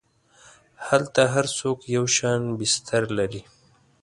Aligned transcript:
هلته 0.87 1.21
هر 1.33 1.45
څوک 1.59 1.77
یو 1.95 2.05
شان 2.17 2.41
بستر 2.59 3.03
لري. 3.17 3.41